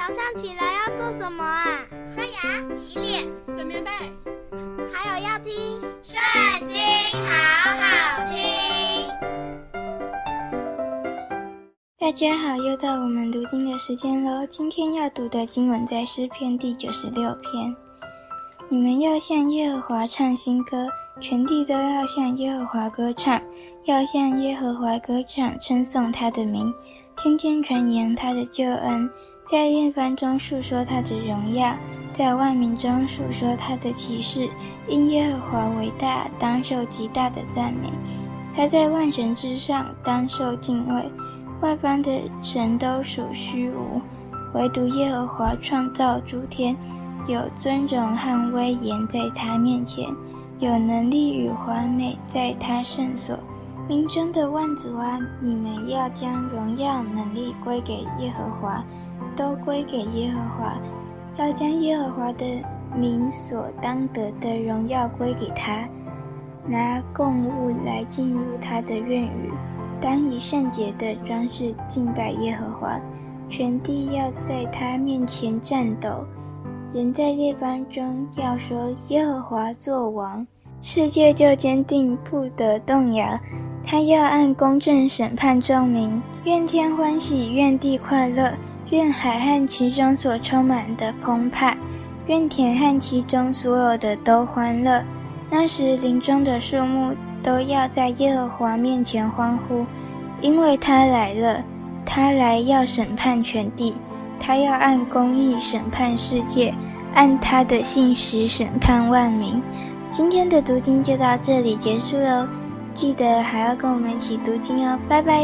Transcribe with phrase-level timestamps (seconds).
[0.00, 1.84] 早上起来要做什么啊？
[2.14, 3.90] 刷牙、洗脸、整棉被，
[4.90, 5.52] 还有要听
[6.02, 6.78] 《圣经》，
[7.28, 9.06] 好好听。
[11.98, 14.46] 大家好，又到我们读经的时间喽。
[14.46, 17.76] 今天要读的经文在诗篇第九十六篇。
[18.70, 20.88] 你们要向耶和华唱新歌，
[21.20, 23.38] 全地都要向耶和华歌唱，
[23.84, 26.72] 要向耶和华歌唱，称颂他的名。
[27.22, 29.10] 天天传扬他的救恩，
[29.50, 31.74] 在列邦中述说他的荣耀，
[32.12, 34.48] 在万民中述说他的奇事。
[34.86, 37.90] 因耶和华为大，当受极大的赞美。
[38.54, 41.10] 他在万神之上，当受敬畏。
[41.62, 44.00] 外邦的神都属虚无，
[44.54, 46.76] 唯独耶和华创造诸天，
[47.26, 50.06] 有尊荣和威严在他面前，
[50.60, 53.36] 有能力与华美在他圣所。
[53.90, 58.84] 民中的万族啊，你们要将荣耀能力归给耶和华，
[59.34, 60.78] 都归给耶和华，
[61.36, 62.46] 要将耶和华的
[62.94, 65.88] 名所当得的荣耀归给他，
[66.68, 69.50] 拿供物来进入他的院宇，
[70.00, 72.96] 当以圣洁的装饰敬拜耶和华，
[73.48, 76.24] 全地要在他面前颤抖，
[76.94, 80.46] 人在列邦中要说耶和华作王，
[80.82, 83.26] 世界就坚定不得动摇。
[83.84, 88.52] 他要按公正审判众民，愿天欢喜，愿地快乐，
[88.90, 91.76] 愿海和其中所充满的澎湃，
[92.26, 95.02] 愿田和其中所有的都欢乐。
[95.50, 99.84] 那时林中的树木都要在耶和华面前欢呼，
[100.40, 101.62] 因为他来了，
[102.06, 103.94] 他来要审判全地，
[104.38, 106.72] 他要按公义审判世界，
[107.14, 109.60] 按他的信实审判万民。
[110.10, 112.46] 今天的读经就到这里结束喽。
[112.92, 115.40] 记得还要跟我们一起读经哦，拜拜。